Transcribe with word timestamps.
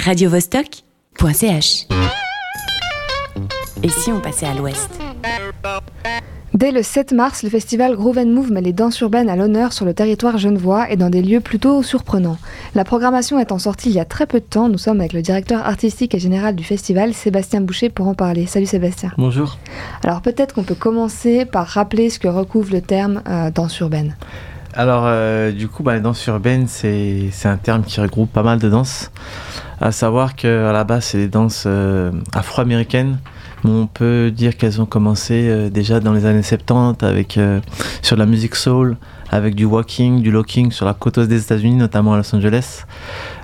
radiovostok.ch. 0.00 1.86
Et 3.82 3.88
si 3.88 4.10
on 4.10 4.20
passait 4.20 4.46
à 4.46 4.54
l'ouest? 4.54 4.90
Dès 6.52 6.72
le 6.72 6.82
7 6.82 7.12
mars, 7.12 7.42
le 7.42 7.48
festival 7.48 7.94
Groove 7.94 8.18
and 8.18 8.26
Move 8.26 8.50
met 8.50 8.60
les 8.60 8.72
danses 8.72 8.98
urbaines 9.00 9.30
à 9.30 9.36
l'honneur 9.36 9.72
sur 9.72 9.86
le 9.86 9.94
territoire 9.94 10.36
genevois 10.36 10.90
et 10.90 10.96
dans 10.96 11.08
des 11.08 11.22
lieux 11.22 11.40
plutôt 11.40 11.82
surprenants. 11.82 12.38
La 12.74 12.84
programmation 12.84 13.38
étant 13.38 13.58
sortie 13.58 13.90
il 13.90 13.94
y 13.94 14.00
a 14.00 14.04
très 14.04 14.26
peu 14.26 14.40
de 14.40 14.44
temps, 14.44 14.68
nous 14.68 14.78
sommes 14.78 15.00
avec 15.00 15.12
le 15.12 15.22
directeur 15.22 15.64
artistique 15.64 16.14
et 16.14 16.18
général 16.18 16.56
du 16.56 16.64
festival, 16.64 17.14
Sébastien 17.14 17.60
Boucher, 17.60 17.88
pour 17.88 18.08
en 18.08 18.14
parler. 18.14 18.46
Salut 18.46 18.66
Sébastien. 18.66 19.12
Bonjour. 19.16 19.58
Alors 20.02 20.22
peut-être 20.22 20.54
qu'on 20.54 20.64
peut 20.64 20.74
commencer 20.74 21.44
par 21.44 21.66
rappeler 21.66 22.10
ce 22.10 22.18
que 22.18 22.28
recouvre 22.28 22.72
le 22.72 22.80
terme 22.80 23.22
euh, 23.28 23.50
danse 23.50 23.78
urbaine. 23.78 24.16
Alors, 24.74 25.02
euh, 25.06 25.50
du 25.50 25.68
coup, 25.68 25.82
bah, 25.82 25.94
la 25.94 26.00
danse 26.00 26.24
urbaine, 26.26 26.66
c'est 26.68 27.28
c'est 27.32 27.48
un 27.48 27.56
terme 27.56 27.82
qui 27.82 28.00
regroupe 28.00 28.32
pas 28.32 28.42
mal 28.42 28.58
de 28.58 28.68
danses. 28.68 29.10
À 29.82 29.92
savoir 29.92 30.36
qu'à 30.36 30.72
la 30.72 30.84
base, 30.84 31.06
c'est 31.06 31.18
des 31.18 31.28
danses 31.28 31.64
euh, 31.66 32.12
afro-américaines. 32.34 33.18
On 33.64 33.86
peut 33.86 34.30
dire 34.30 34.58
qu'elles 34.58 34.80
ont 34.82 34.86
commencé 34.86 35.48
euh, 35.48 35.70
déjà 35.70 36.00
dans 36.00 36.12
les 36.12 36.26
années 36.26 36.42
70 36.42 37.02
avec, 37.02 37.38
euh, 37.38 37.60
sur 38.02 38.16
la 38.16 38.26
musique 38.26 38.56
soul, 38.56 38.98
avec 39.30 39.54
du 39.54 39.64
walking, 39.64 40.20
du 40.20 40.30
locking 40.30 40.70
sur 40.70 40.84
la 40.84 40.92
côte 40.92 41.16
ouest 41.16 41.30
des 41.30 41.42
États-Unis, 41.42 41.76
notamment 41.76 42.12
à 42.12 42.18
Los 42.18 42.34
Angeles, 42.34 42.84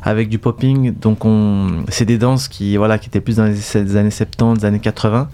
avec 0.03 0.29
du 0.29 0.39
popping. 0.39 0.93
Donc, 0.99 1.25
on, 1.25 1.85
c'est 1.89 2.05
des 2.05 2.19
danses 2.19 2.49
qui, 2.49 2.77
voilà, 2.77 2.99
qui 2.99 3.09
étaient 3.09 3.23
plus 3.23 3.37
dans 3.37 3.47
les, 3.47 3.97
années 3.97 4.11
70, 4.11 4.61
les 4.61 4.67
années 4.67 4.79
80. 4.79 5.31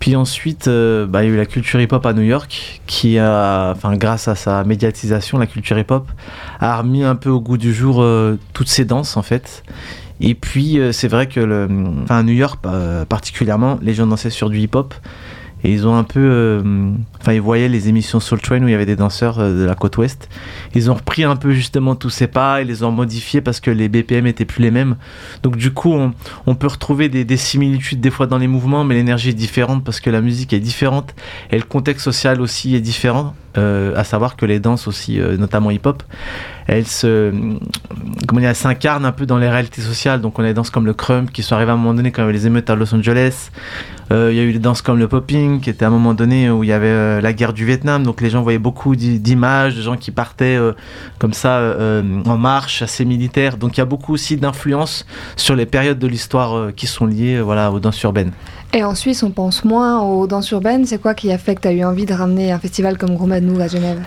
Puis 0.00 0.16
ensuite, 0.16 0.68
bah, 0.68 1.22
il 1.22 1.28
y 1.28 1.30
a 1.30 1.34
eu 1.34 1.36
la 1.36 1.46
culture 1.46 1.80
hip-hop 1.80 2.04
à 2.04 2.12
New 2.12 2.22
York, 2.22 2.82
qui 2.86 3.18
a, 3.20 3.74
grâce 3.92 4.26
à 4.26 4.34
sa 4.34 4.64
médiatisation, 4.64 5.38
la 5.38 5.46
culture 5.46 5.78
hip-hop 5.78 6.08
a 6.58 6.76
remis 6.78 7.04
un 7.04 7.14
peu 7.14 7.30
au 7.30 7.40
goût 7.40 7.56
du 7.56 7.72
jour 7.72 8.04
toutes 8.52 8.68
ces 8.68 8.84
danses 8.84 9.16
en 9.16 9.22
fait. 9.22 9.62
Et 10.20 10.34
puis 10.34 10.78
euh, 10.78 10.92
c'est 10.92 11.08
vrai 11.08 11.26
que 11.26 11.68
à 12.08 12.22
New 12.22 12.32
York 12.32 12.60
euh, 12.66 13.04
particulièrement, 13.04 13.78
les 13.82 13.94
gens 13.94 14.06
dansaient 14.06 14.30
sur 14.30 14.50
du 14.50 14.58
hip-hop 14.58 14.94
et 15.66 15.72
ils 15.72 15.88
ont 15.88 15.96
un 15.96 16.04
peu, 16.04 16.20
euh, 16.20 16.90
enfin 17.20 17.32
ils 17.32 17.40
voyaient 17.40 17.70
les 17.70 17.88
émissions 17.88 18.20
Soul 18.20 18.40
Train 18.40 18.62
où 18.62 18.68
il 18.68 18.72
y 18.72 18.74
avait 18.74 18.84
des 18.84 18.96
danseurs 18.96 19.38
de 19.38 19.64
la 19.64 19.74
côte 19.74 19.96
ouest. 19.96 20.28
Ils 20.74 20.90
ont 20.90 20.94
repris 20.94 21.24
un 21.24 21.36
peu 21.36 21.52
justement 21.52 21.94
tous 21.94 22.10
ces 22.10 22.26
pas 22.26 22.60
et 22.60 22.64
les 22.64 22.82
ont 22.82 22.92
modifiés 22.92 23.40
parce 23.40 23.60
que 23.60 23.70
les 23.70 23.88
BPM 23.88 24.26
étaient 24.26 24.44
plus 24.44 24.62
les 24.62 24.70
mêmes. 24.70 24.96
Donc 25.42 25.56
du 25.56 25.72
coup 25.72 25.92
on, 25.92 26.12
on 26.46 26.54
peut 26.54 26.66
retrouver 26.66 27.08
des, 27.08 27.24
des 27.24 27.38
similitudes 27.38 28.00
des 28.00 28.10
fois 28.10 28.26
dans 28.26 28.38
les 28.38 28.46
mouvements, 28.46 28.84
mais 28.84 28.94
l'énergie 28.94 29.30
est 29.30 29.34
différente 29.34 29.84
parce 29.84 30.00
que 30.00 30.10
la 30.10 30.20
musique 30.20 30.52
est 30.52 30.60
différente 30.60 31.14
et 31.50 31.56
le 31.56 31.64
contexte 31.64 32.04
social 32.04 32.42
aussi 32.42 32.76
est 32.76 32.80
différent. 32.80 33.34
Euh, 33.56 33.92
à 33.94 34.02
savoir 34.02 34.34
que 34.34 34.46
les 34.46 34.58
danses 34.58 34.88
aussi, 34.88 35.20
euh, 35.20 35.36
notamment 35.36 35.70
hip-hop, 35.70 36.02
elles 36.66 36.86
s'incarnent 36.86 39.04
un 39.04 39.12
peu 39.12 39.26
dans 39.26 39.38
les 39.38 39.48
réalités 39.48 39.80
sociales. 39.80 40.20
Donc 40.20 40.40
on 40.40 40.42
a 40.42 40.46
des 40.46 40.54
danses 40.54 40.70
comme 40.70 40.86
le 40.86 40.92
crump 40.92 41.30
qui 41.30 41.44
sont 41.44 41.54
arrivées 41.54 41.70
à 41.70 41.74
un 41.74 41.76
moment 41.76 41.94
donné 41.94 42.10
quand 42.10 42.22
il 42.22 42.24
y 42.24 42.28
avait 42.28 42.32
les 42.32 42.48
émeutes 42.48 42.68
à 42.68 42.74
Los 42.74 42.92
Angeles. 42.92 43.50
Euh, 44.10 44.30
il 44.32 44.36
y 44.36 44.40
a 44.40 44.42
eu 44.42 44.52
des 44.52 44.58
danses 44.58 44.82
comme 44.82 44.98
le 44.98 45.06
popping 45.06 45.60
qui 45.60 45.70
était 45.70 45.84
à 45.84 45.88
un 45.88 45.92
moment 45.92 46.14
donné 46.14 46.50
où 46.50 46.64
il 46.64 46.68
y 46.68 46.72
avait 46.72 47.20
la 47.20 47.32
guerre 47.32 47.52
du 47.52 47.64
Vietnam. 47.64 48.02
Donc 48.02 48.20
les 48.20 48.30
gens 48.30 48.42
voyaient 48.42 48.58
beaucoup 48.58 48.96
d'i- 48.96 49.20
d'images 49.20 49.76
de 49.76 49.82
gens 49.82 49.96
qui 49.96 50.10
partaient 50.10 50.58
comme 51.20 51.32
ça 51.32 51.76
en 52.26 52.36
marche, 52.36 52.82
assez 52.82 53.04
militaire. 53.04 53.56
Donc 53.56 53.76
il 53.76 53.80
y 53.80 53.82
a 53.82 53.86
beaucoup 53.86 54.14
aussi 54.14 54.36
d'influence 54.36 55.06
sur 55.36 55.54
les 55.54 55.66
périodes 55.66 56.00
de 56.00 56.08
l'histoire 56.08 56.74
qui 56.74 56.88
sont 56.88 57.06
liées 57.06 57.40
voilà, 57.40 57.70
aux 57.70 57.78
danses 57.78 58.02
urbaines. 58.02 58.32
Et 58.74 58.82
en 58.82 58.96
Suisse, 58.96 59.22
on 59.22 59.30
pense 59.30 59.64
moins 59.64 60.00
aux 60.02 60.26
danses 60.26 60.50
urbaines. 60.50 60.84
C'est 60.84 60.98
quoi 60.98 61.14
qui 61.14 61.30
a 61.30 61.38
fait 61.38 61.54
que 61.54 61.60
tu 61.60 61.68
as 61.68 61.72
eu 61.72 61.84
envie 61.84 62.06
de 62.06 62.12
ramener 62.12 62.50
un 62.50 62.58
festival 62.58 62.98
comme 62.98 63.12
Move 63.12 63.60
à 63.60 63.68
Genève? 63.68 64.00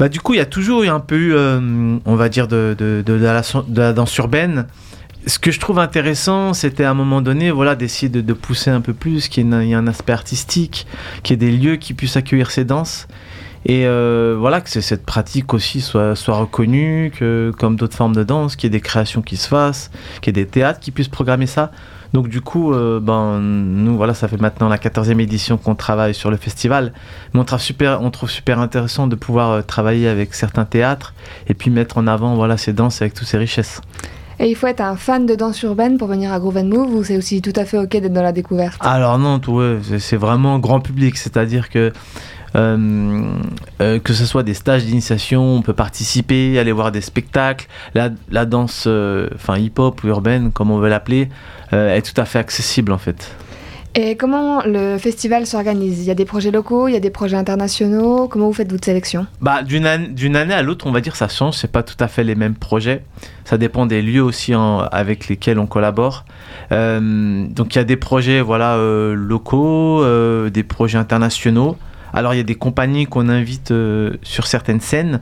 Bah, 0.00 0.08
du 0.08 0.20
coup, 0.20 0.34
il 0.34 0.38
y 0.38 0.40
a 0.40 0.46
toujours 0.46 0.82
eu 0.82 0.88
un 0.88 0.98
peu, 0.98 1.16
eu, 1.16 1.34
euh, 1.34 1.96
on 2.04 2.16
va 2.16 2.28
dire, 2.28 2.48
de, 2.48 2.76
la, 3.06 3.92
danse 3.92 4.16
urbaine. 4.16 4.66
Ce 5.28 5.38
que 5.38 5.52
je 5.52 5.60
trouve 5.60 5.78
intéressant, 5.78 6.52
c'était 6.52 6.82
à 6.82 6.90
un 6.90 6.94
moment 6.94 7.20
donné, 7.20 7.52
voilà, 7.52 7.76
d'essayer 7.76 8.08
de, 8.08 8.32
pousser 8.32 8.70
un 8.70 8.80
peu 8.80 8.92
plus, 8.92 9.28
qu'il 9.28 9.46
y 9.46 9.70
ait 9.70 9.74
un, 9.74 9.86
aspect 9.86 10.12
artistique, 10.12 10.88
qu'il 11.22 11.34
y 11.34 11.34
ait 11.34 11.50
des 11.50 11.56
lieux 11.56 11.76
qui 11.76 11.94
puissent 11.94 12.16
accueillir 12.16 12.50
ces 12.50 12.64
danses. 12.64 13.06
Et 13.66 13.86
euh, 13.86 14.36
voilà, 14.36 14.60
que 14.60 14.68
cette 14.68 15.06
pratique 15.06 15.54
aussi 15.54 15.80
soit, 15.80 16.16
soit 16.16 16.36
reconnue, 16.36 17.12
que 17.16 17.52
comme 17.56 17.76
d'autres 17.76 17.96
formes 17.96 18.16
de 18.16 18.24
danse, 18.24 18.56
qu'il 18.56 18.66
y 18.66 18.74
ait 18.74 18.78
des 18.78 18.80
créations 18.80 19.22
qui 19.22 19.36
se 19.36 19.46
fassent, 19.46 19.92
qu'il 20.22 20.36
y 20.36 20.40
ait 20.40 20.44
des 20.44 20.50
théâtres 20.50 20.80
qui 20.80 20.90
puissent 20.90 21.08
programmer 21.08 21.46
ça. 21.46 21.70
Donc 22.12 22.28
du 22.28 22.40
coup, 22.40 22.72
euh, 22.72 23.00
ben, 23.00 23.38
nous, 23.40 23.96
voilà, 23.96 24.14
ça 24.14 24.28
fait 24.28 24.40
maintenant 24.40 24.68
la 24.68 24.78
14e 24.78 25.20
édition 25.20 25.56
qu'on 25.58 25.74
travaille 25.74 26.14
sur 26.14 26.30
le 26.30 26.36
festival. 26.36 26.92
Mais 27.34 27.40
on 27.40 27.44
trouve 27.44 27.60
super, 27.60 28.00
on 28.02 28.10
trouve 28.10 28.30
super 28.30 28.58
intéressant 28.60 29.06
de 29.06 29.14
pouvoir 29.16 29.50
euh, 29.50 29.62
travailler 29.62 30.08
avec 30.08 30.34
certains 30.34 30.64
théâtres 30.64 31.14
et 31.48 31.54
puis 31.54 31.70
mettre 31.70 31.98
en 31.98 32.06
avant 32.06 32.34
voilà, 32.34 32.56
ces 32.56 32.72
danses 32.72 33.02
avec 33.02 33.14
toutes 33.14 33.28
ces 33.28 33.38
richesses. 33.38 33.80
Et 34.40 34.48
il 34.48 34.54
faut 34.54 34.68
être 34.68 34.80
un 34.80 34.94
fan 34.96 35.26
de 35.26 35.34
danse 35.34 35.60
urbaine 35.62 35.98
pour 35.98 36.06
venir 36.06 36.32
à 36.32 36.38
Groove 36.38 36.58
and 36.58 36.66
Move 36.66 36.94
ou 36.94 37.02
c'est 37.02 37.16
aussi 37.16 37.42
tout 37.42 37.52
à 37.56 37.64
fait 37.64 37.76
ok 37.76 37.88
d'être 37.90 38.12
dans 38.12 38.22
la 38.22 38.30
découverte? 38.30 38.76
Alors 38.80 39.18
non, 39.18 39.40
ouais, 39.48 39.78
c'est- 39.98 40.16
vraiment 40.16 40.60
grand 40.60 40.78
public, 40.80 41.16
c'est-à-dire 41.16 41.68
que 41.68 41.92
que 42.54 44.12
ce 44.12 44.26
soit 44.26 44.42
des 44.42 44.54
stages 44.54 44.84
d'initiation, 44.84 45.42
on 45.56 45.62
peut 45.62 45.72
participer, 45.72 46.58
aller 46.58 46.72
voir 46.72 46.92
des 46.92 47.00
spectacles. 47.00 47.66
La, 47.94 48.10
la 48.30 48.46
danse, 48.46 48.84
euh, 48.86 49.28
enfin 49.34 49.58
hip-hop 49.58 50.02
ou 50.04 50.08
urbaine, 50.08 50.50
comme 50.52 50.70
on 50.70 50.78
veut 50.78 50.88
l'appeler, 50.88 51.28
euh, 51.72 51.94
est 51.94 52.02
tout 52.02 52.20
à 52.20 52.24
fait 52.24 52.38
accessible 52.38 52.92
en 52.92 52.98
fait. 52.98 53.34
Et 53.94 54.16
comment 54.16 54.62
le 54.64 54.96
festival 54.98 55.46
s'organise? 55.46 56.00
Il 56.00 56.04
y 56.04 56.10
a 56.10 56.14
des 56.14 56.26
projets 56.26 56.50
locaux, 56.52 56.86
il 56.86 56.92
y 56.92 56.96
a 56.96 57.00
des 57.00 57.10
projets 57.10 57.36
internationaux. 57.36 58.28
Comment 58.28 58.46
vous 58.46 58.52
faites 58.52 58.70
votre 58.70 58.84
sélection? 58.84 59.26
Bah, 59.40 59.62
d'une 59.62 59.86
année, 59.86 60.08
d'une 60.08 60.36
année 60.36 60.54
à 60.54 60.62
l'autre, 60.62 60.86
on 60.86 60.92
va 60.92 61.00
dire 61.00 61.16
ça 61.16 61.26
change. 61.26 61.56
C'est 61.56 61.72
pas 61.72 61.82
tout 61.82 61.96
à 61.98 62.06
fait 62.06 62.22
les 62.22 62.34
mêmes 62.36 62.54
projets. 62.54 63.02
Ça 63.44 63.58
dépend 63.58 63.86
des 63.86 64.02
lieux 64.02 64.22
aussi 64.22 64.54
en- 64.54 64.80
avec 64.80 65.28
lesquels 65.28 65.58
on 65.58 65.66
collabore. 65.66 66.26
Euh, 66.70 67.46
donc 67.48 67.74
il 67.74 67.78
y 67.78 67.80
a 67.80 67.84
des 67.84 67.96
projets 67.96 68.40
voilà 68.40 68.76
euh, 68.76 69.14
locaux, 69.14 70.02
euh, 70.04 70.50
des 70.50 70.62
projets 70.62 70.98
internationaux. 70.98 71.76
Alors 72.12 72.34
il 72.34 72.38
y 72.38 72.40
a 72.40 72.44
des 72.44 72.54
compagnies 72.54 73.06
qu'on 73.06 73.28
invite 73.28 73.70
euh, 73.70 74.14
sur 74.22 74.46
certaines 74.46 74.80
scènes. 74.80 75.20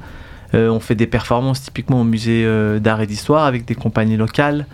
Euh, 0.55 0.69
on 0.69 0.81
fait 0.81 0.95
des 0.95 1.07
performances 1.07 1.63
typiquement 1.63 2.01
au 2.01 2.05
musée 2.05 2.45
euh, 2.45 2.79
d'art 2.79 3.01
et 3.01 3.07
d'histoire 3.07 3.45
avec 3.45 3.65
des 3.65 3.75
compagnies 3.75 4.17
locales. 4.17 4.67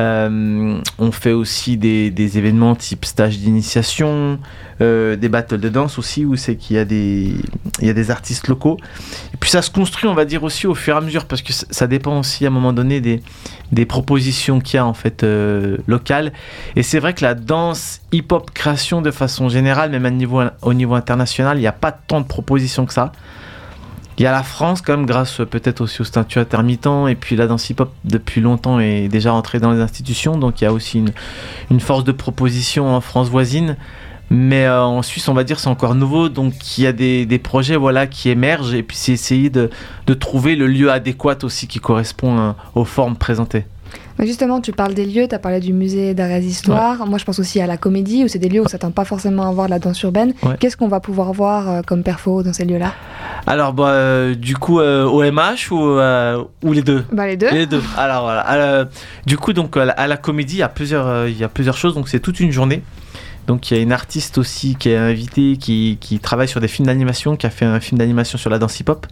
Euh, 0.00 0.80
on 0.98 1.12
fait 1.12 1.32
aussi 1.32 1.76
des, 1.76 2.38
événements 2.38 2.74
type 2.74 3.04
stage 3.04 3.38
d'initiation, 3.38 4.38
euh, 4.80 5.14
des 5.16 5.28
battles 5.28 5.58
de 5.58 5.68
danse 5.68 5.98
aussi 5.98 6.24
où 6.24 6.36
c'est 6.36 6.56
qu'il 6.56 6.76
y 6.76 6.78
a 6.78 6.86
des 6.86 7.34
y 7.82 7.90
a 7.90 7.92
des 7.92 8.10
artistes 8.10 8.48
locaux. 8.48 8.78
Et 9.34 9.36
puis 9.36 9.50
ça 9.50 9.60
se 9.60 9.70
construit, 9.70 10.08
on 10.08 10.14
va 10.14 10.24
dire 10.24 10.42
aussi 10.42 10.66
au 10.66 10.74
fur 10.74 10.94
et 10.94 10.98
à 10.98 11.00
mesure 11.02 11.26
parce 11.26 11.42
que 11.42 11.52
ça- 11.52 11.86
dépend 11.86 12.18
aussi 12.20 12.44
à 12.44 12.48
un 12.48 12.52
moment 12.52 12.72
donné 12.72 13.00
des, 13.00 13.20
des 13.72 13.84
propositions 13.84 14.60
qu'il 14.60 14.76
y 14.76 14.78
a 14.78 14.86
en 14.86 14.94
fait 14.94 15.22
euh, 15.22 15.76
locales. 15.86 16.32
Et 16.76 16.82
c'est 16.82 16.98
vrai 17.00 17.12
que 17.12 17.22
la 17.22 17.34
danse 17.34 18.00
hip-hop 18.12 18.50
création 18.52 19.02
de 19.02 19.10
façon 19.10 19.48
générale, 19.48 19.90
même 19.90 20.06
à 20.06 20.10
niveau, 20.10 20.40
au 20.62 20.72
niveau 20.72 20.94
international, 20.94 21.58
il 21.58 21.62
n'y 21.62 21.66
a 21.66 21.72
pas 21.72 21.92
tant 21.92 22.20
de 22.20 22.26
propositions 22.26 22.86
que 22.86 22.94
ça. 22.94 23.12
Il 24.20 24.24
y 24.24 24.26
a 24.26 24.32
la 24.32 24.42
France 24.42 24.82
quand 24.82 24.94
même 24.94 25.06
grâce 25.06 25.40
peut-être 25.50 25.80
aussi 25.80 26.02
au 26.02 26.04
statut 26.04 26.40
intermittent 26.40 27.08
et 27.08 27.14
puis 27.14 27.36
la 27.36 27.46
danse 27.46 27.70
hip-hop 27.70 27.90
depuis 28.04 28.42
longtemps 28.42 28.78
est 28.78 29.08
déjà 29.08 29.32
entrée 29.32 29.60
dans 29.60 29.72
les 29.72 29.80
institutions. 29.80 30.36
Donc 30.36 30.60
il 30.60 30.64
y 30.64 30.66
a 30.66 30.74
aussi 30.74 31.02
une, 31.70 31.80
force 31.80 32.04
de 32.04 32.12
proposition 32.12 32.94
en 32.94 33.00
France 33.00 33.30
voisine. 33.30 33.78
Mais 34.28 34.66
euh, 34.66 34.84
en 34.84 35.00
Suisse 35.00 35.26
on 35.28 35.32
va 35.32 35.42
dire 35.42 35.58
c'est 35.58 35.70
encore 35.70 35.94
nouveau. 35.94 36.28
Donc 36.28 36.52
il 36.76 36.84
y 36.84 36.86
a 36.86 36.92
des, 36.92 37.40
projets 37.42 37.76
voilà 37.76 38.06
qui 38.06 38.28
émergent. 38.28 38.74
Et 38.74 38.82
puis 38.82 38.94
c'est 38.94 39.12
essayer 39.12 39.48
de, 39.48 39.70
de 40.06 40.12
trouver 40.12 40.54
le 40.54 40.66
lieu 40.66 40.92
adéquat 40.92 41.38
aussi 41.42 41.66
qui 41.66 41.78
correspond 41.78 42.38
hein, 42.38 42.56
aux 42.74 42.84
formes 42.84 43.16
présentées. 43.16 43.64
Justement, 44.22 44.60
tu 44.60 44.72
parles 44.72 44.94
des 44.94 45.06
lieux, 45.06 45.26
tu 45.28 45.34
as 45.34 45.38
parlé 45.38 45.60
du 45.60 45.72
musée 45.72 46.14
d'art 46.14 46.30
et 46.30 46.40
d'histoire. 46.40 47.06
Moi, 47.06 47.18
je 47.18 47.24
pense 47.24 47.38
aussi 47.38 47.60
à 47.60 47.66
la 47.66 47.76
comédie, 47.76 48.24
où 48.24 48.28
c'est 48.28 48.38
des 48.38 48.48
lieux 48.48 48.60
où 48.60 48.64
on 48.64 48.68
s'attend 48.68 48.90
pas 48.90 49.04
forcément 49.04 49.48
à 49.48 49.52
voir 49.52 49.66
de 49.66 49.70
la 49.70 49.78
danse 49.78 50.02
urbaine. 50.02 50.34
Ouais. 50.42 50.56
Qu'est-ce 50.58 50.76
qu'on 50.76 50.88
va 50.88 51.00
pouvoir 51.00 51.32
voir 51.32 51.68
euh, 51.68 51.80
comme 51.86 52.02
perfo 52.02 52.42
dans 52.42 52.52
ces 52.52 52.64
lieux-là? 52.64 52.92
Alors 53.46 53.72
bah, 53.72 53.88
euh, 53.88 54.34
du 54.34 54.56
coup 54.56 54.80
euh, 54.80 55.04
au 55.04 55.22
MH 55.22 55.72
ou, 55.72 55.82
euh, 55.82 56.44
ou 56.62 56.72
les 56.72 56.82
deux? 56.82 57.04
Bah 57.10 57.26
les 57.26 57.36
deux. 57.36 57.50
Les 57.50 57.66
deux. 57.66 57.82
Alors 57.96 58.24
voilà. 58.24 58.86
Du 59.26 59.38
coup, 59.38 59.52
donc 59.52 59.76
à 59.76 59.86
la, 59.86 59.92
à 59.92 60.06
la 60.06 60.16
comédie, 60.16 60.56
il 60.56 60.58
y 60.58 60.62
a 60.62 60.68
plusieurs, 60.68 61.26
il 61.26 61.38
y 61.38 61.44
a 61.44 61.48
plusieurs 61.48 61.76
choses. 61.76 61.94
Donc 61.94 62.08
c'est 62.08 62.20
toute 62.20 62.40
une 62.40 62.52
journée. 62.52 62.82
Donc 63.50 63.68
il 63.68 63.76
y 63.76 63.80
a 63.80 63.82
une 63.82 63.90
artiste 63.90 64.38
aussi 64.38 64.76
qui 64.76 64.90
est 64.90 64.96
invitée, 64.96 65.56
qui, 65.58 65.98
qui 66.00 66.20
travaille 66.20 66.46
sur 66.46 66.60
des 66.60 66.68
films 66.68 66.86
d'animation, 66.86 67.34
qui 67.34 67.46
a 67.46 67.50
fait 67.50 67.64
un 67.64 67.80
film 67.80 67.98
d'animation 67.98 68.38
sur 68.38 68.48
la 68.48 68.60
danse 68.60 68.78
hip-hop. 68.78 69.08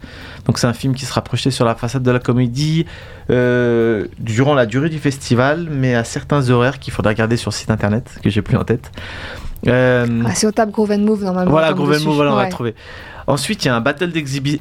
Donc 0.47 0.59
c'est 0.61 0.69
un 0.69 0.73
film 0.73 0.95
qui 0.95 1.07
sera 1.07 1.23
projeté 1.23 1.51
sur 1.51 1.65
la 1.65 1.75
façade 1.75 2.05
de 2.05 2.11
la 2.13 2.21
comédie 2.21 2.87
euh, 3.31 4.07
durant 4.21 4.55
la 4.55 4.65
durée 4.67 4.91
du 4.91 5.01
festival, 5.01 5.67
mais 5.69 5.97
à 5.97 6.05
certains 6.05 6.51
horaires 6.51 6.79
qu'il 6.79 6.93
faudra 6.93 7.11
regarder 7.11 7.37
sur 7.37 7.51
le 7.51 7.55
site 7.57 7.73
internet, 7.73 8.21
que 8.23 8.31
j'ai 8.31 8.41
plus 8.41 8.57
en 8.57 8.63
tête. 8.63 8.93
Euh, 9.67 10.07
Ah, 10.25 10.33
si 10.37 10.47
on 10.47 10.53
tape 10.53 10.71
Groove 10.71 10.93
and 10.93 10.99
Move 11.01 11.25
normalement. 11.25 11.51
voilà, 11.51 11.73
Groove 11.73 11.97
and. 12.01 12.05
Move, 12.05 12.15
voilà, 12.15 12.33
on 12.33 12.37
va 12.37 12.43
Ouais. 12.45 12.49
trouver. 12.49 12.77
Ensuite, 13.29 13.63
il 13.67 13.69
y 13.69 13.71
a 13.71 13.77
un 13.77 13.83
battle, 13.83 14.11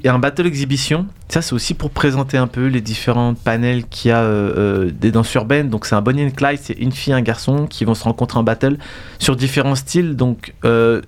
un 0.04 0.20
battle 0.20 0.46
exhibition. 0.46 1.08
Ça, 1.30 1.42
c'est 1.42 1.54
aussi 1.54 1.74
pour 1.74 1.90
présenter 1.90 2.36
un 2.36 2.48
peu 2.48 2.68
les 2.68 2.82
différents 2.82 3.34
panels 3.34 3.86
qu'il 3.88 4.10
y 4.10 4.12
a 4.12 4.20
euh, 4.20 4.88
euh, 4.88 4.92
des 4.92 5.10
danses 5.10 5.34
urbaines. 5.36 5.70
Donc, 5.70 5.86
c'est 5.86 5.96
un 5.96 6.02
Bonnie 6.02 6.26
and 6.26 6.32
Clyde, 6.32 6.60
c'est 6.62 6.74
une 6.74 6.92
fille 6.92 7.14
et 7.14 7.16
un 7.16 7.22
garçon 7.22 7.66
qui 7.66 7.86
vont 7.86 7.96
se 7.96 8.04
rencontrer 8.04 8.38
en 8.38 8.44
battle 8.44 8.78
sur 9.20 9.38
différents 9.38 9.76
styles. 9.76 10.18
Donc, 10.18 10.54
euh, 10.66 11.02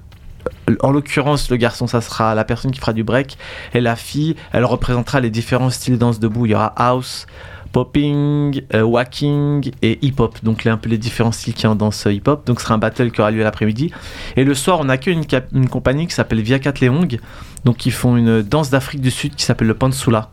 en 0.81 0.91
l'occurrence, 0.91 1.49
le 1.51 1.57
garçon, 1.57 1.85
ça 1.85 1.99
sera 1.99 2.33
la 2.33 2.45
personne 2.45 2.71
qui 2.71 2.79
fera 2.79 2.93
du 2.93 3.03
break. 3.03 3.37
Et 3.73 3.81
la 3.81 3.97
fille, 3.97 4.37
elle 4.53 4.63
représentera 4.63 5.19
les 5.19 5.29
différents 5.29 5.69
styles 5.69 5.95
de 5.95 5.99
danse 5.99 6.21
debout. 6.21 6.45
Il 6.45 6.53
y 6.53 6.55
aura 6.55 6.73
house, 6.77 7.27
popping, 7.71 8.61
euh, 8.73 8.81
walking 8.81 9.71
et 9.81 9.99
hip-hop. 10.01 10.37
Donc 10.43 10.63
les, 10.63 10.71
un 10.71 10.77
peu 10.77 10.89
les 10.89 10.97
différents 10.97 11.31
styles 11.31 11.53
qui 11.53 11.67
en 11.67 11.75
danse 11.75 12.05
hip-hop. 12.05 12.45
Donc 12.45 12.59
ce 12.59 12.65
sera 12.65 12.75
un 12.75 12.79
battle 12.79 13.11
qui 13.11 13.21
aura 13.21 13.31
lieu 13.31 13.43
l'après-midi. 13.43 13.91
Et 14.35 14.43
le 14.43 14.53
soir, 14.53 14.79
on 14.81 14.89
accueille 14.89 15.19
une, 15.53 15.69
compagnie 15.69 16.07
qui 16.07 16.13
s'appelle 16.13 16.41
Viacat 16.41 16.73
Leong. 16.81 17.19
Donc 17.65 17.85
ils 17.85 17.91
font 17.91 18.17
une 18.17 18.41
danse 18.41 18.69
d'Afrique 18.69 19.01
du 19.01 19.11
Sud 19.11 19.35
qui 19.35 19.43
s'appelle 19.45 19.67
le 19.67 19.73
Pansula. 19.73 20.29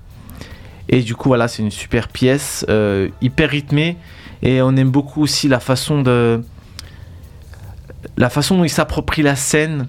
Et 0.88 1.02
du 1.02 1.14
coup, 1.14 1.28
voilà, 1.28 1.48
c'est 1.48 1.62
une 1.62 1.70
super 1.70 2.08
pièce, 2.08 2.64
euh, 2.68 3.08
hyper 3.20 3.50
rythmée. 3.50 3.96
Et 4.42 4.62
on 4.62 4.76
aime 4.76 4.90
beaucoup 4.90 5.22
aussi 5.22 5.48
la 5.48 5.60
façon 5.60 6.02
de. 6.02 6.42
La 8.16 8.30
façon 8.30 8.56
dont 8.56 8.64
ils 8.64 8.70
s'approprient 8.70 9.22
la 9.22 9.36
scène. 9.36 9.88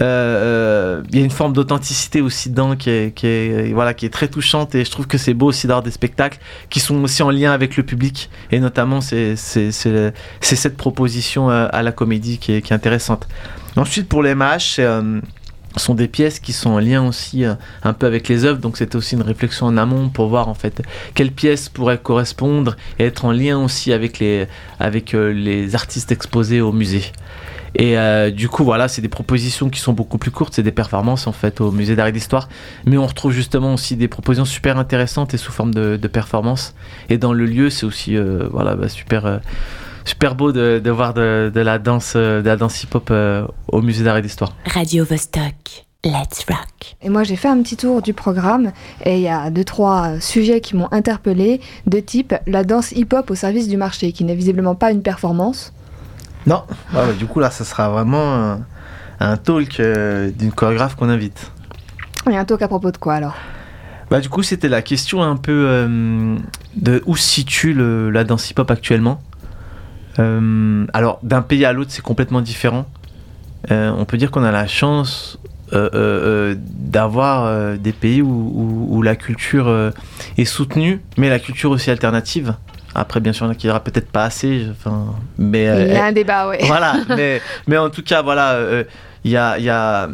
Euh, 0.00 0.04
euh, 0.04 1.02
il 1.10 1.18
y 1.18 1.22
a 1.22 1.24
une 1.24 1.30
forme 1.30 1.52
d'authenticité 1.52 2.20
aussi 2.20 2.50
dedans 2.50 2.76
qui 2.76 2.88
est, 2.90 3.72
voilà, 3.72 3.94
qui 3.94 4.06
est 4.06 4.10
très 4.10 4.28
touchante 4.28 4.76
et 4.76 4.84
je 4.84 4.90
trouve 4.92 5.08
que 5.08 5.18
c'est 5.18 5.34
beau 5.34 5.46
aussi 5.46 5.66
d'avoir 5.66 5.82
des 5.82 5.90
spectacles 5.90 6.38
qui 6.70 6.78
sont 6.78 7.02
aussi 7.02 7.20
en 7.24 7.30
lien 7.30 7.50
avec 7.50 7.76
le 7.76 7.82
public 7.82 8.30
et 8.52 8.60
notamment 8.60 9.00
c'est 9.00 9.34
cette 9.34 10.76
proposition 10.76 11.48
à 11.48 11.82
la 11.82 11.90
comédie 11.90 12.38
qui 12.38 12.52
est, 12.52 12.62
qui 12.62 12.72
est 12.72 12.76
intéressante. 12.76 13.26
Ensuite 13.74 14.08
pour 14.08 14.22
les 14.22 14.36
MH, 14.36 14.76
c'est 14.76 14.86
sont 15.76 15.94
des 15.94 16.08
pièces 16.08 16.40
qui 16.40 16.52
sont 16.52 16.70
en 16.70 16.78
lien 16.78 17.06
aussi 17.06 17.44
euh, 17.44 17.54
un 17.82 17.92
peu 17.92 18.06
avec 18.06 18.28
les 18.28 18.44
œuvres, 18.44 18.58
donc 18.58 18.76
c'était 18.76 18.96
aussi 18.96 19.14
une 19.14 19.22
réflexion 19.22 19.66
en 19.66 19.76
amont 19.76 20.08
pour 20.08 20.28
voir 20.28 20.48
en 20.48 20.54
fait 20.54 20.82
quelles 21.14 21.32
pièces 21.32 21.68
pourraient 21.68 21.98
correspondre 21.98 22.76
et 22.98 23.04
être 23.04 23.24
en 23.24 23.32
lien 23.32 23.58
aussi 23.58 23.92
avec 23.92 24.18
les, 24.18 24.46
euh, 24.80 25.68
artistes 25.74 26.12
exposés 26.12 26.60
au 26.60 26.72
musée. 26.72 27.04
Et 27.74 27.98
euh, 27.98 28.30
du 28.30 28.48
coup, 28.48 28.64
voilà, 28.64 28.88
c'est 28.88 29.02
des 29.02 29.10
propositions 29.10 29.68
qui 29.68 29.78
sont 29.78 29.92
beaucoup 29.92 30.16
plus 30.16 30.30
courtes, 30.30 30.54
c'est 30.54 30.62
des 30.62 30.72
performances 30.72 31.26
en 31.26 31.32
fait 31.32 31.60
au 31.60 31.70
musée 31.70 31.96
d'art 31.96 32.06
et 32.06 32.12
d'histoire, 32.12 32.48
mais 32.86 32.96
on 32.96 33.06
retrouve 33.06 33.32
justement 33.32 33.74
aussi 33.74 33.94
des 33.94 34.08
propositions 34.08 34.46
super 34.46 34.78
intéressantes 34.78 35.34
et 35.34 35.36
sous 35.36 35.52
forme 35.52 35.74
de, 35.74 35.96
de 35.96 36.08
performances. 36.08 36.74
Et 37.10 37.18
dans 37.18 37.34
le 37.34 37.44
lieu, 37.44 37.68
c'est 37.68 37.84
aussi 37.84 38.16
voilà, 38.50 38.74
bah, 38.74 38.88
super 38.88 39.40
super 40.08 40.34
beau 40.34 40.52
de, 40.52 40.80
de 40.82 40.90
voir 40.90 41.14
de, 41.14 41.50
de, 41.54 41.60
la 41.60 41.78
danse, 41.78 42.16
de 42.16 42.42
la 42.44 42.56
danse 42.56 42.82
hip-hop 42.82 43.08
euh, 43.10 43.46
au 43.68 43.82
musée 43.82 44.04
d'art 44.04 44.16
et 44.16 44.22
d'histoire. 44.22 44.52
Radio 44.64 45.04
Vostok. 45.04 45.84
Let's 46.04 46.46
rock. 46.48 46.96
Et 47.02 47.08
moi 47.08 47.24
j'ai 47.24 47.36
fait 47.36 47.48
un 47.48 47.60
petit 47.60 47.76
tour 47.76 48.02
du 48.02 48.14
programme 48.14 48.70
et 49.04 49.16
il 49.16 49.20
y 49.20 49.28
a 49.28 49.50
deux 49.50 49.64
trois 49.64 50.20
sujets 50.20 50.60
qui 50.60 50.76
m'ont 50.76 50.88
interpellé 50.92 51.60
de 51.86 51.98
type 51.98 52.34
la 52.46 52.62
danse 52.62 52.92
hip-hop 52.92 53.30
au 53.30 53.34
service 53.34 53.68
du 53.68 53.76
marché 53.76 54.12
qui 54.12 54.22
n'est 54.24 54.36
visiblement 54.36 54.76
pas 54.76 54.92
une 54.92 55.02
performance. 55.02 55.72
Non, 56.46 56.62
ah 56.94 57.12
du 57.18 57.26
coup 57.26 57.40
là 57.40 57.50
ça 57.50 57.64
sera 57.64 57.90
vraiment 57.90 58.58
un, 59.18 59.36
talk 59.36 59.80
euh, 59.80 60.30
d'une 60.30 60.52
chorégraphe 60.52 60.94
qu'on 60.94 61.08
invite. 61.08 61.50
Et 62.30 62.36
un 62.36 62.44
talk 62.44 62.62
à 62.62 62.68
propos 62.68 62.92
de 62.92 62.96
quoi 62.96 63.14
alors? 63.14 63.34
Bah, 64.10 64.20
du 64.20 64.30
coup, 64.30 64.42
c'était 64.42 64.68
la 64.68 64.80
question 64.80 65.22
un 65.22 65.36
peu 65.36 65.66
euh, 65.68 66.36
de 66.76 67.02
où 67.04 67.14
se 67.16 67.28
situe 67.28 67.74
le, 67.74 68.10
la 68.10 68.24
danse 68.24 68.50
hip-hop 68.50 68.70
actuellement. 68.70 69.20
Euh, 70.18 70.86
alors, 70.92 71.18
d'un 71.22 71.42
pays 71.42 71.64
à 71.64 71.72
l'autre, 71.72 71.90
c'est 71.92 72.02
complètement 72.02 72.40
différent. 72.40 72.86
Euh, 73.70 73.92
on 73.96 74.04
peut 74.04 74.16
dire 74.16 74.30
qu'on 74.30 74.44
a 74.44 74.52
la 74.52 74.66
chance 74.66 75.38
euh, 75.72 76.54
d'avoir 76.58 77.76
des 77.76 77.92
pays 77.92 78.22
où, 78.22 79.02
la 79.02 79.16
culture 79.16 79.92
est 80.36 80.44
soutenue, 80.44 81.00
mais 81.16 81.28
la 81.28 81.38
culture 81.38 81.70
aussi 81.70 81.90
alternative. 81.90 82.54
Après, 82.94 83.20
bien 83.20 83.32
sûr, 83.32 83.50
il 83.52 83.64
n'y 83.64 83.70
aura 83.70 83.84
peut-être 83.84 84.10
pas 84.10 84.24
assez. 84.24 84.66
mais, 85.38 85.64
il 85.64 85.92
y 85.92 85.96
a 85.96 86.06
un 86.06 86.12
débat, 86.12 86.48
oui. 86.48 86.56
Voilà, 86.62 86.96
mais, 87.16 87.40
mais 87.66 87.76
en 87.76 87.90
tout 87.90 88.02
cas, 88.02 88.22
voilà, 88.22 88.58
il 89.24 89.30
y 89.30 89.36
a, 89.36 89.58
y 89.58 89.68
a 89.68 90.08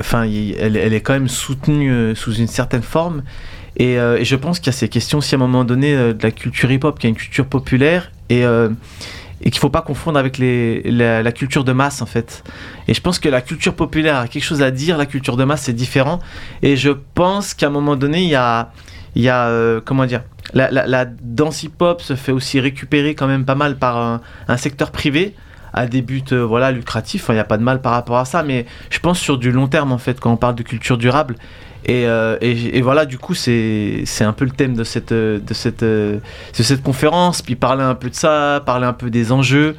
enfin, 0.00 0.22
elle, 0.22 0.76
elle, 0.76 0.94
est 0.94 1.00
quand 1.00 1.12
même 1.12 1.28
soutenue 1.28 2.14
sous 2.14 2.34
une 2.34 2.46
certaine 2.46 2.82
forme. 2.82 3.22
Et, 3.76 3.94
et 3.94 4.24
je 4.24 4.36
pense 4.36 4.60
qu'il 4.60 4.68
y 4.68 4.74
a 4.74 4.78
ces 4.78 4.88
questions 4.88 5.18
aussi 5.18 5.34
à 5.34 5.38
un 5.38 5.40
moment 5.40 5.64
donné 5.64 5.94
de 5.94 6.22
la 6.22 6.30
culture 6.30 6.70
hip-hop, 6.70 6.98
qui 6.98 7.06
est 7.06 7.10
une 7.10 7.16
culture 7.16 7.46
populaire, 7.46 8.10
et, 8.28 8.44
euh, 8.44 8.68
et 9.40 9.50
qu'il 9.50 9.60
faut 9.60 9.70
pas 9.70 9.82
confondre 9.82 10.18
avec 10.18 10.38
la, 10.38 11.32
culture 11.32 11.64
de 11.64 11.72
masse 11.72 12.02
en 12.02 12.06
fait. 12.06 12.44
Et 12.88 12.94
je 12.94 13.00
pense 13.00 13.18
que 13.18 13.28
la 13.28 13.40
culture 13.40 13.74
populaire 13.74 14.16
a 14.16 14.28
quelque 14.28 14.44
chose 14.44 14.62
à 14.62 14.70
dire, 14.70 14.96
la 14.96 15.06
culture 15.06 15.36
de 15.36 15.44
masse 15.44 15.62
c'est 15.62 15.72
différent. 15.72 16.18
Et 16.62 16.76
je 16.76 16.90
pense 17.14 17.54
qu'à 17.54 17.66
un 17.66 17.70
moment 17.70 17.96
donné, 17.96 18.22
il 18.22 18.28
y 18.28 18.34
a, 18.34 18.72
y 19.14 19.28
a 19.28 19.48
euh, 19.48 19.80
comment 19.84 20.06
dire, 20.06 20.22
la, 20.54 20.70
la, 20.70 20.86
la 20.86 21.04
danse 21.04 21.62
hip-hop 21.62 22.00
se 22.00 22.16
fait 22.16 22.32
aussi 22.32 22.60
récupérer 22.60 23.14
quand 23.14 23.26
même 23.26 23.44
pas 23.44 23.54
mal 23.54 23.76
par 23.76 24.20
un, 24.48 24.56
secteur 24.56 24.90
privé 24.90 25.34
à 25.72 25.86
des 25.86 26.02
buts 26.02 26.24
euh, 26.32 26.44
voilà 26.44 26.72
lucratifs. 26.72 27.26
Il 27.28 27.34
n'y 27.34 27.40
a 27.40 27.44
pas 27.44 27.58
de 27.58 27.62
mal 27.62 27.80
par 27.80 27.92
rapport 27.92 28.16
à 28.16 28.24
ça, 28.24 28.42
mais 28.42 28.66
je 28.90 28.98
pense 28.98 29.18
sur 29.18 29.38
du 29.38 29.52
long 29.52 29.68
terme 29.68 29.92
en 29.92 29.98
fait 29.98 30.18
quand 30.18 30.32
on 30.32 30.36
parle 30.36 30.54
de 30.54 30.62
culture 30.62 30.98
durable. 30.98 31.36
Euh, 31.88 32.36
et, 32.40 32.80
voilà, 32.82 33.06
du 33.06 33.18
coup, 33.18 33.34
c'est 33.34 34.04
un 34.20 34.32
peu 34.32 34.44
le 34.44 34.50
thème 34.50 34.74
de, 34.74 34.84
cette, 34.84 35.12
de 35.12 35.42
cette 35.52 36.82
conférence. 36.82 37.42
Puis 37.42 37.56
parler 37.56 37.82
un 37.82 37.94
peu 37.94 38.10
de 38.10 38.14
ça, 38.14 38.62
parler 38.64 38.86
un 38.86 38.92
peu 38.92 39.10
des 39.10 39.32
enjeux. 39.32 39.76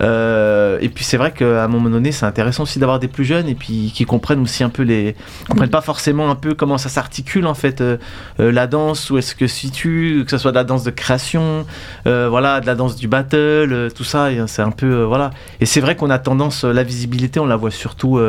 Euh, 0.00 0.78
et 0.80 0.88
puis 0.88 1.04
c'est 1.04 1.16
vrai 1.16 1.32
qu'à 1.32 1.64
un 1.64 1.68
moment 1.68 1.90
donné, 1.90 2.12
c'est 2.12 2.26
intéressant 2.26 2.64
aussi 2.64 2.78
d'avoir 2.78 2.98
des 2.98 3.08
plus 3.08 3.24
jeunes 3.24 3.48
et 3.48 3.54
puis 3.54 3.92
qui 3.94 4.04
comprennent 4.04 4.40
aussi 4.40 4.64
un 4.64 4.68
peu 4.68 4.82
les, 4.82 5.14
comprennent 5.48 5.70
pas 5.70 5.80
forcément 5.80 6.30
un 6.30 6.34
peu 6.34 6.54
comment 6.54 6.78
ça 6.78 6.88
s'articule 6.88 7.46
en 7.46 7.54
fait 7.54 7.80
euh, 7.80 7.96
euh, 8.40 8.52
la 8.52 8.66
danse, 8.66 9.10
où 9.10 9.18
est-ce 9.18 9.34
que 9.34 9.46
se 9.46 9.56
situe, 9.56 10.22
que 10.24 10.30
ce 10.30 10.38
soit 10.38 10.52
de 10.52 10.56
la 10.56 10.64
danse 10.64 10.84
de 10.84 10.90
création, 10.90 11.66
voilà, 12.04 12.60
de 12.60 12.66
la 12.66 12.74
danse 12.74 12.96
du 12.96 13.08
battle, 13.08 13.88
tout 13.94 14.04
ça, 14.04 14.28
c'est 14.46 14.62
un 14.62 14.70
peu 14.70 15.02
voilà. 15.02 15.30
Et 15.60 15.66
c'est 15.66 15.80
vrai 15.80 15.96
qu'on 15.96 16.10
a 16.10 16.18
tendance, 16.18 16.64
la 16.64 16.82
visibilité, 16.82 17.40
on 17.40 17.46
la 17.46 17.56
voit 17.56 17.70
surtout 17.70 18.20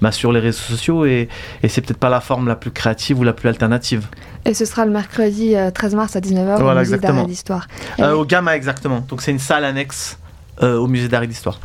bah, 0.00 0.12
sur 0.12 0.32
les 0.32 0.40
réseaux 0.40 0.58
sociaux 0.58 1.04
et, 1.04 1.28
et 1.62 1.68
c'est 1.68 1.80
peut-être 1.80 1.98
pas 1.98 2.08
la 2.08 2.20
forme 2.20 2.48
la 2.48 2.56
plus 2.56 2.70
créative 2.70 3.18
ou 3.18 3.24
la 3.24 3.32
plus 3.32 3.48
alternative. 3.48 4.06
Et 4.44 4.54
ce 4.54 4.64
sera 4.64 4.86
le 4.86 4.92
mercredi 4.92 5.54
13 5.74 5.94
mars 5.94 6.16
à 6.16 6.20
19h 6.20 6.60
voilà, 6.60 6.80
au 6.80 6.84
musée 6.84 6.98
d'art 6.98 7.26
d'histoire. 7.26 7.66
au 7.98 8.24
Gamma 8.24 8.56
exactement. 8.56 9.04
Donc 9.08 9.22
c'est 9.22 9.30
une 9.30 9.38
salle 9.38 9.64
annexe 9.64 10.18
au 10.62 10.86
musée 10.86 11.08
d'art 11.08 11.22
et 11.22 11.26
d'histoire. 11.26 11.60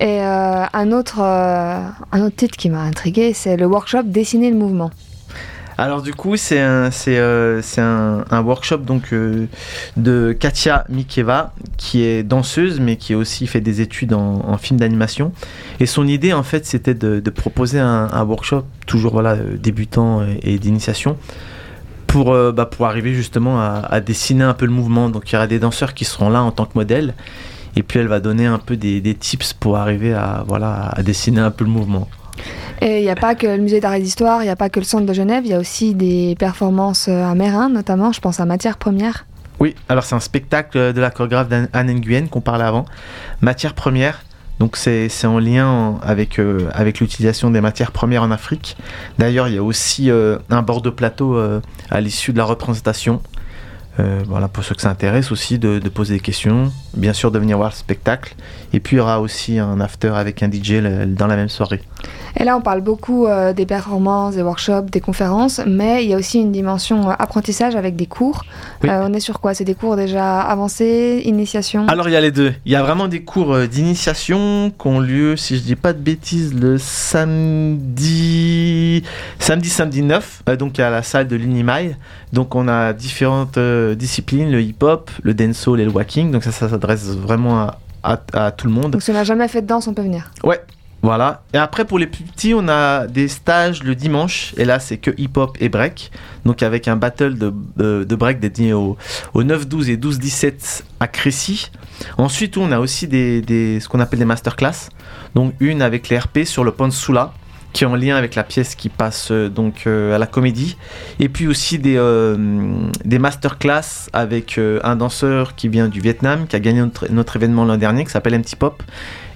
Et 0.00 0.22
euh, 0.22 0.64
un, 0.72 0.92
autre, 0.92 1.20
euh, 1.20 1.82
un 2.12 2.22
autre 2.22 2.36
titre 2.36 2.56
qui 2.56 2.70
m'a 2.70 2.80
intrigué, 2.80 3.34
c'est 3.34 3.58
le 3.58 3.66
workshop 3.66 4.04
Dessiner 4.04 4.50
le 4.50 4.56
mouvement. 4.56 4.90
Alors 5.76 6.00
du 6.02 6.14
coup, 6.14 6.36
c'est 6.36 6.60
un, 6.60 6.90
c'est, 6.90 7.18
un, 7.18 8.24
un, 8.30 8.42
workshop 8.42 8.78
donc, 8.78 9.14
de 9.14 10.32
Katia 10.38 10.84
Mikeva, 10.90 11.54
qui 11.78 12.02
est 12.02 12.22
danseuse, 12.22 12.80
mais 12.80 12.96
qui 12.96 13.14
a 13.14 13.16
aussi 13.16 13.46
fait 13.46 13.62
des 13.62 13.80
études 13.80 14.12
en, 14.12 14.58
film 14.58 14.78
d'animation. 14.78 15.32
Et 15.78 15.86
son 15.86 16.06
idée, 16.06 16.34
en 16.34 16.42
fait, 16.42 16.66
c'était 16.66 16.92
de, 16.92 17.20
de 17.20 17.30
proposer 17.30 17.78
un, 17.78 18.08
un, 18.12 18.24
workshop, 18.24 18.64
toujours 18.86 19.12
voilà, 19.12 19.36
débutant 19.36 20.22
et, 20.42 20.58
d'initiation, 20.58 21.16
pour, 22.06 22.36
bah, 22.52 22.66
pour 22.66 22.84
arriver 22.84 23.14
justement 23.14 23.58
à, 23.58 23.82
à, 23.88 24.00
dessiner 24.00 24.44
un 24.44 24.54
peu 24.54 24.66
le 24.66 24.72
mouvement. 24.72 25.08
Donc 25.08 25.30
il 25.30 25.32
y 25.32 25.36
aura 25.36 25.46
des 25.46 25.58
danseurs 25.58 25.94
qui 25.94 26.04
seront 26.04 26.28
là 26.28 26.42
en 26.42 26.50
tant 26.50 26.66
que 26.66 26.72
modèles 26.74 27.14
et 27.80 27.82
puis 27.82 27.98
elle 27.98 28.08
va 28.08 28.20
donner 28.20 28.44
un 28.44 28.58
peu 28.58 28.76
des, 28.76 29.00
des 29.00 29.14
tips 29.14 29.54
pour 29.54 29.78
arriver 29.78 30.12
à, 30.12 30.44
voilà, 30.46 30.90
à 30.94 31.02
dessiner 31.02 31.40
un 31.40 31.50
peu 31.50 31.64
le 31.64 31.70
mouvement. 31.70 32.08
Et 32.82 32.98
il 32.98 33.02
n'y 33.02 33.10
a 33.10 33.16
pas 33.16 33.34
que 33.34 33.46
le 33.46 33.56
musée 33.56 33.80
d'art 33.80 33.94
et 33.94 34.00
d'histoire, 34.00 34.42
il 34.42 34.44
n'y 34.44 34.50
a 34.50 34.56
pas 34.56 34.68
que 34.68 34.80
le 34.80 34.84
centre 34.84 35.06
de 35.06 35.12
Genève, 35.14 35.44
il 35.46 35.50
y 35.50 35.54
a 35.54 35.58
aussi 35.58 35.94
des 35.94 36.36
performances 36.38 37.08
euh, 37.08 37.24
à 37.24 37.34
Mérin, 37.34 37.70
notamment, 37.70 38.12
je 38.12 38.20
pense 38.20 38.38
à 38.38 38.44
Matière 38.44 38.76
Première. 38.76 39.24
Oui, 39.60 39.74
alors 39.88 40.04
c'est 40.04 40.14
un 40.14 40.20
spectacle 40.20 40.92
de 40.92 41.00
la 41.00 41.10
chorégraphe 41.10 41.48
d'Anne 41.48 41.90
Nguyen 41.90 42.26
qu'on 42.26 42.42
parlait 42.42 42.64
avant. 42.64 42.84
Matière 43.40 43.72
Première, 43.72 44.24
donc 44.58 44.76
c'est 44.76 45.08
en 45.24 45.38
lien 45.38 45.98
avec, 46.02 46.38
euh, 46.38 46.68
avec 46.74 47.00
l'utilisation 47.00 47.50
des 47.50 47.62
matières 47.62 47.92
premières 47.92 48.22
en 48.22 48.30
Afrique. 48.30 48.76
D'ailleurs, 49.18 49.48
il 49.48 49.54
y 49.54 49.58
a 49.58 49.62
aussi 49.62 50.10
euh, 50.10 50.36
un 50.50 50.60
bord 50.60 50.82
de 50.82 50.90
plateau 50.90 51.38
à 51.90 52.00
l'issue 52.02 52.34
de 52.34 52.38
la 52.38 52.44
représentation 52.44 53.22
euh, 53.98 54.20
voilà, 54.26 54.46
pour 54.48 54.62
ceux 54.62 54.74
que 54.74 54.82
ça 54.82 54.90
intéresse 54.90 55.32
aussi, 55.32 55.58
de, 55.58 55.80
poser 55.88 56.14
des 56.14 56.20
questions, 56.20 56.72
bien 56.96 57.12
sûr 57.12 57.30
de 57.32 57.38
venir 57.38 57.56
voir 57.56 57.70
le 57.70 57.74
spectacle. 57.74 58.34
Et 58.72 58.78
puis 58.78 58.96
il 58.96 58.98
y 58.98 59.02
aura 59.02 59.20
aussi 59.20 59.58
un 59.58 59.80
after 59.80 60.12
avec 60.14 60.42
un 60.42 60.50
DJ 60.50 60.80
dans 61.06 61.26
la 61.26 61.34
même 61.36 61.48
soirée. 61.48 61.80
Et 62.36 62.44
là, 62.44 62.56
on 62.56 62.60
parle 62.60 62.80
beaucoup 62.80 63.26
euh, 63.26 63.52
des 63.52 63.66
performances, 63.66 64.36
des 64.36 64.42
workshops, 64.42 64.86
des 64.92 65.00
conférences, 65.00 65.60
mais 65.66 66.04
il 66.04 66.10
y 66.10 66.14
a 66.14 66.16
aussi 66.16 66.38
une 66.38 66.52
dimension 66.52 67.10
euh, 67.10 67.14
apprentissage 67.18 67.74
avec 67.74 67.96
des 67.96 68.06
cours. 68.06 68.44
on 68.84 69.12
est 69.12 69.20
sur 69.20 69.40
quoi? 69.40 69.52
C'est 69.54 69.64
des 69.64 69.74
cours 69.74 69.96
déjà 69.96 70.40
avancés, 70.40 71.22
initiation? 71.24 71.88
Alors 71.88 72.08
il 72.08 72.12
y 72.12 72.16
a 72.16 72.20
les 72.20 72.30
deux. 72.30 72.54
Il 72.64 72.70
y 72.72 72.76
a 72.76 72.82
vraiment 72.82 73.08
des 73.08 73.22
cours 73.22 73.58
d'initiation 73.66 74.70
qui 74.70 74.86
ont 74.86 75.00
lieu, 75.00 75.36
si 75.36 75.56
je 75.56 75.62
dis 75.62 75.74
pas 75.74 75.92
de 75.92 75.98
bêtises, 75.98 76.54
le 76.54 76.78
samedi, 76.78 77.42
samedi, 79.40 79.68
samedi 79.68 80.02
9, 80.02 80.44
donc 80.58 80.78
à 80.78 80.90
la 80.90 81.02
salle 81.02 81.26
de 81.26 81.34
l'Unimail. 81.34 81.96
Donc 82.32 82.54
on 82.54 82.68
a 82.68 82.92
différentes 82.92 83.58
disciplines, 83.94 84.50
le 84.50 84.62
hip-hop, 84.62 85.10
le 85.22 85.34
dancehall 85.34 85.80
et 85.80 85.84
le 85.84 85.90
walking. 85.90 86.30
Donc 86.30 86.44
ça, 86.44 86.52
ça 86.52 86.68
s'adresse 86.68 87.08
vraiment 87.16 87.60
à, 88.02 88.20
à, 88.32 88.50
tout 88.50 88.66
le 88.66 88.72
monde. 88.72 88.92
Donc 88.92 89.02
si 89.02 89.10
on 89.10 89.14
n'a 89.14 89.24
jamais 89.24 89.48
fait 89.48 89.62
de 89.62 89.66
danse, 89.66 89.86
on 89.86 89.94
peut 89.94 90.02
venir. 90.02 90.30
Ouais. 90.44 90.60
Voilà. 91.02 91.42
Et 91.54 91.56
après, 91.56 91.86
pour 91.86 91.98
les 91.98 92.06
plus 92.06 92.24
petits, 92.24 92.52
on 92.54 92.68
a 92.68 93.06
des 93.06 93.28
stages 93.28 93.82
le 93.82 93.94
dimanche. 93.94 94.52
Et 94.58 94.66
là, 94.66 94.78
c'est 94.78 94.98
que 94.98 95.10
hip-hop 95.16 95.56
et 95.58 95.70
break. 95.70 96.10
Donc, 96.44 96.62
avec 96.62 96.88
un 96.88 96.96
battle 96.96 97.38
de, 97.38 97.52
de, 98.04 98.14
break 98.16 98.38
dédié 98.38 98.74
au, 98.74 98.98
au 99.32 99.42
9-12 99.42 99.90
et 99.90 99.96
12-17 99.96 100.82
à 101.00 101.08
Crécy. 101.08 101.70
Ensuite, 102.18 102.58
on 102.58 102.70
a 102.70 102.78
aussi 102.78 103.08
des, 103.08 103.40
des 103.40 103.80
ce 103.80 103.88
qu'on 103.88 104.00
appelle 104.00 104.18
des 104.18 104.26
masterclass. 104.26 104.90
Donc, 105.34 105.54
une 105.58 105.80
avec 105.80 106.10
les 106.10 106.18
RP 106.18 106.40
sur 106.44 106.64
le 106.64 106.74
Soula 106.90 107.32
qui 107.72 107.84
est 107.84 107.86
en 107.86 107.96
lien 107.96 108.16
avec 108.16 108.34
la 108.34 108.44
pièce 108.44 108.74
qui 108.74 108.88
passe 108.88 109.30
donc 109.30 109.86
à 109.86 110.18
la 110.18 110.26
comédie. 110.26 110.76
Et 111.18 111.28
puis 111.28 111.46
aussi 111.46 111.78
des, 111.78 111.98
des 113.04 113.18
masterclass 113.18 114.08
avec 114.12 114.58
un 114.82 114.96
danseur 114.96 115.54
qui 115.54 115.68
vient 115.68 115.88
du 115.88 116.00
Vietnam, 116.00 116.46
qui 116.46 116.56
a 116.56 116.60
gagné 116.60 116.82
notre, 117.10 117.36
événement 117.36 117.64
l'an 117.64 117.76
dernier, 117.76 118.04
qui 118.04 118.10
s'appelle 118.10 118.38
MT 118.38 118.56
Pop. 118.58 118.82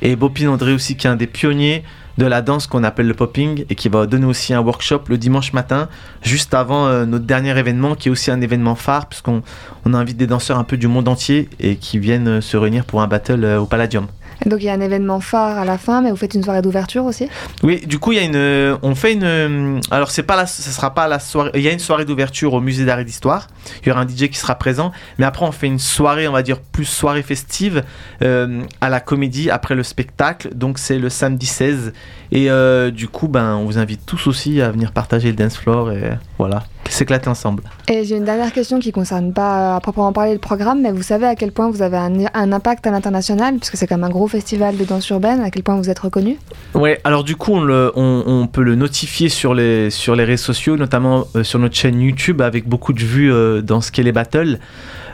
Et 0.02 0.16
Bopin 0.16 0.48
André 0.48 0.72
aussi, 0.72 0.96
qui 0.96 1.06
est 1.06 1.10
un 1.10 1.16
des 1.16 1.26
pionniers 1.26 1.84
de 2.18 2.26
la 2.26 2.42
danse 2.42 2.66
qu'on 2.66 2.84
appelle 2.84 3.06
le 3.06 3.14
popping 3.14 3.64
et 3.68 3.74
qui 3.74 3.88
va 3.88 4.06
donner 4.06 4.26
aussi 4.26 4.54
un 4.54 4.60
workshop 4.60 5.02
le 5.08 5.18
dimanche 5.18 5.52
matin, 5.52 5.88
juste 6.22 6.54
avant 6.54 6.86
euh, 6.86 7.06
notre 7.06 7.24
dernier 7.24 7.56
événement, 7.58 7.94
qui 7.94 8.08
est 8.08 8.10
aussi 8.10 8.30
un 8.30 8.40
événement 8.40 8.74
phare, 8.74 9.06
puisqu'on 9.06 9.42
on 9.84 9.94
invite 9.94 10.16
des 10.16 10.26
danseurs 10.26 10.58
un 10.58 10.64
peu 10.64 10.76
du 10.76 10.86
monde 10.86 11.08
entier 11.08 11.48
et 11.60 11.76
qui 11.76 11.98
viennent 11.98 12.28
euh, 12.28 12.40
se 12.40 12.56
réunir 12.56 12.84
pour 12.84 13.02
un 13.02 13.08
battle 13.08 13.44
euh, 13.44 13.60
au 13.60 13.66
Palladium 13.66 14.06
donc 14.46 14.60
il 14.62 14.66
y 14.66 14.68
a 14.68 14.72
un 14.72 14.80
événement 14.80 15.20
phare 15.20 15.58
à 15.58 15.64
la 15.64 15.78
fin, 15.78 16.00
mais 16.00 16.10
vous 16.10 16.16
faites 16.16 16.34
une 16.34 16.42
soirée 16.42 16.62
d'ouverture 16.62 17.04
aussi? 17.04 17.28
Oui, 17.62 17.82
du 17.86 17.98
coup 17.98 18.12
il 18.12 18.16
y 18.16 18.20
a 18.20 18.24
une, 18.24 18.78
on 18.82 18.94
fait 18.94 19.12
une, 19.12 19.80
alors 19.90 20.10
c'est 20.10 20.22
pas 20.22 20.36
la, 20.36 20.46
ce 20.46 20.62
sera 20.70 20.94
pas 20.94 21.08
la 21.08 21.18
soirée, 21.18 21.50
il 21.54 21.62
y 21.62 21.68
a 21.68 21.72
une 21.72 21.78
soirée 21.78 22.04
d'ouverture 22.04 22.54
au 22.54 22.60
musée 22.60 22.84
d'art 22.84 22.98
et 22.98 23.04
d'histoire. 23.04 23.48
Il 23.82 23.88
y 23.88 23.92
aura 23.92 24.02
un 24.02 24.08
DJ 24.08 24.28
qui 24.28 24.38
sera 24.38 24.54
présent, 24.56 24.92
mais 25.18 25.26
après 25.26 25.46
on 25.46 25.52
fait 25.52 25.66
une 25.66 25.78
soirée, 25.78 26.28
on 26.28 26.32
va 26.32 26.42
dire 26.42 26.60
plus 26.60 26.84
soirée 26.84 27.22
festive 27.22 27.82
euh, 28.22 28.62
à 28.80 28.88
la 28.88 29.00
comédie 29.00 29.50
après 29.50 29.74
le 29.74 29.82
spectacle. 29.82 30.54
Donc 30.54 30.78
c'est 30.78 30.98
le 30.98 31.08
samedi 31.08 31.46
16 31.46 31.92
et 32.34 32.50
euh, 32.50 32.90
du 32.90 33.08
coup 33.08 33.28
ben 33.28 33.56
on 33.56 33.64
vous 33.64 33.78
invite 33.78 34.04
tous 34.04 34.26
aussi 34.26 34.60
à 34.60 34.70
venir 34.70 34.92
partager 34.92 35.28
le 35.28 35.36
dance 35.36 35.56
floor 35.56 35.92
et 35.92 36.10
voilà 36.38 36.64
s'éclater 36.90 37.28
ensemble. 37.28 37.62
Et 37.88 38.04
j'ai 38.04 38.16
une 38.16 38.24
dernière 38.24 38.52
question 38.52 38.78
qui 38.78 38.92
concerne 38.92 39.32
pas 39.32 39.76
à 39.76 39.80
proprement 39.80 40.12
parler 40.12 40.32
le 40.32 40.38
programme, 40.38 40.82
mais 40.82 40.92
vous 40.92 41.02
savez 41.02 41.26
à 41.26 41.34
quel 41.34 41.52
point 41.52 41.70
vous 41.70 41.82
avez 41.82 41.96
un, 41.96 42.52
impact 42.52 42.86
à 42.86 42.90
l'international, 42.90 43.56
puisque 43.56 43.76
c'est 43.76 43.86
comme 43.86 44.04
un 44.04 44.10
gros 44.10 44.28
festival 44.28 44.76
de 44.76 44.84
danse 44.84 45.08
urbaine, 45.08 45.40
à 45.40 45.50
quel 45.50 45.62
point 45.62 45.76
vous 45.76 45.90
êtes 45.90 45.98
reconnu? 45.98 46.36
Ouais, 46.74 47.00
alors 47.04 47.24
du 47.24 47.36
coup 47.36 47.52
on, 47.52 47.62
le, 47.62 47.92
on, 47.96 48.46
peut 48.46 48.62
le 48.62 48.74
notifier 48.74 49.28
sur 49.28 49.54
les, 49.54 49.90
sur 49.90 50.14
les 50.14 50.24
réseaux 50.24 50.44
sociaux, 50.44 50.76
notamment 50.76 51.24
euh, 51.36 51.42
sur 51.42 51.58
notre 51.58 51.74
chaîne 51.74 52.00
YouTube 52.00 52.40
avec 52.40 52.68
beaucoup 52.68 52.92
de 52.92 53.02
vues 53.02 53.32
euh, 53.32 53.62
dans 53.62 53.80
ce 53.80 53.90
qu'est 53.90 54.02
les 54.02 54.12
battles. 54.12 54.58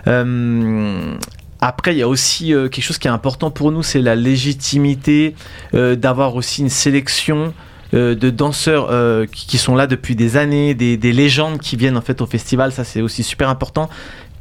Euh, 0.06 1.14
après, 1.60 1.94
il 1.94 1.98
y 1.98 2.02
a 2.02 2.08
aussi 2.08 2.48
quelque 2.48 2.82
chose 2.82 2.98
qui 2.98 3.08
est 3.08 3.10
important 3.10 3.50
pour 3.50 3.72
nous, 3.72 3.82
c'est 3.82 4.00
la 4.00 4.16
légitimité 4.16 5.34
d'avoir 5.72 6.34
aussi 6.34 6.62
une 6.62 6.70
sélection 6.70 7.52
euh, 7.92 8.14
de 8.14 8.30
danseurs 8.30 8.86
euh, 8.92 9.26
qui, 9.26 9.58
sont 9.58 9.74
là 9.74 9.88
depuis 9.88 10.14
des 10.14 10.36
années, 10.36 10.74
des, 10.74 10.96
légendes 11.12 11.58
qui 11.58 11.74
viennent 11.74 11.96
en 11.96 12.00
fait 12.00 12.20
au 12.20 12.26
festival. 12.26 12.70
Ça, 12.70 12.84
c'est 12.84 13.00
aussi 13.00 13.24
super 13.24 13.48
important 13.48 13.90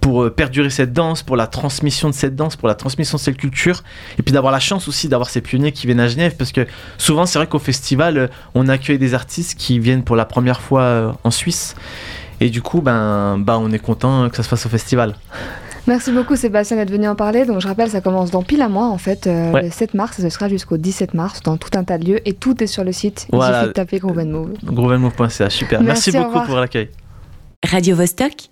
pour 0.01 0.23
euh, 0.23 0.29
perdurer 0.29 0.69
cette 0.69 0.93
danse, 0.93 1.23
pour 1.23 1.35
la 1.35 1.47
transmission 1.47 2.09
de 2.09 2.13
cette 2.13 2.35
danse, 2.35 2.55
pour 2.55 2.67
la 2.67 2.75
transmission 2.75 3.17
de 3.17 3.21
cette 3.21 3.38
culture, 3.38 3.83
et 4.19 4.21
puis 4.21 4.33
d'avoir 4.33 4.53
la 4.53 4.59
chance 4.59 4.88
aussi 4.88 5.09
d'avoir 5.09 5.31
ces 5.31 5.41
pionniers 5.41 5.71
qui 5.71 5.88
viennent 5.88 5.99
à 5.99 6.07
Genève, 6.07 6.35
parce 6.38 6.51
que 6.51 6.67
souvent 6.99 7.25
c'est 7.25 7.39
vrai 7.39 7.47
qu'au 7.47 7.57
festival, 7.57 8.29
on 8.53 8.67
accueille 8.67 8.99
des 8.99 9.15
artistes 9.15 9.57
qui 9.57 9.79
viennent 9.79 10.03
pour 10.03 10.15
la 10.15 10.25
première 10.25 10.61
fois 10.61 11.17
en 11.23 11.31
Suisse, 11.31 11.75
et 12.39 12.49
du 12.49 12.61
coup, 12.61 12.81
ben, 12.81 13.39
ben 13.39 13.57
on 13.57 13.71
est 13.71 13.79
content 13.79 14.29
que 14.29 14.38
ça 14.38 14.43
se 14.43 14.47
fasse 14.47 14.65
au 14.67 14.69
festival. 14.69 15.15
Merci 15.89 16.12
beaucoup 16.12 16.36
Sébastien 16.36 16.77
d'être 16.77 16.91
venu 16.91 17.08
en 17.08 17.15
parler. 17.15 17.46
Donc 17.46 17.62
je 17.62 17.67
rappelle, 17.67 17.89
ça 17.89 18.00
commence 18.00 18.29
dans 18.29 18.43
pile 18.43 18.62
un 18.62 18.69
mois 18.69 18.88
en 18.88 19.00
fait, 19.00 19.25
euh, 19.25 19.60
le 19.60 19.72
7 19.72 19.96
mars, 19.96 20.19
et 20.19 20.22
ce 20.22 20.29
sera 20.29 20.48
jusqu'au 20.48 20.77
17 20.77 21.15
mars 21.15 21.41
dans 21.41 21.58
tout 21.58 21.72
un 21.75 21.84
tas 21.84 21.98
de 21.98 22.05
lieux 22.05 22.29
et 22.29 22.34
tout 22.34 22.63
est 22.63 22.67
sur 22.67 22.84
le 22.84 22.91
site. 22.91 23.25
Voilà. 23.31 23.50
Il 23.50 23.55
suffit 23.55 23.67
de 23.69 23.74
taper 23.74 24.00
Groovenmove. 24.00 24.53
Groovenmove.ch, 24.63 25.51
super. 25.51 25.81
Merci, 25.81 26.12
beaucoup 26.12 26.41
pour 26.46 26.58
l'accueil. 26.58 26.89
Radio 27.67 27.96
-Vostok 27.96 28.50